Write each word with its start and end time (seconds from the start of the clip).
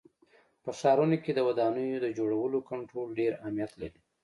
په 0.63 0.71
ښارونو 0.79 1.15
کې 1.23 1.31
د 1.33 1.39
ودانیو 1.47 1.97
د 2.01 2.07
جوړولو 2.17 2.65
کنټرول 2.69 3.07
ډېر 3.19 3.31
اهمیت 3.43 3.71
لري. 3.81 3.99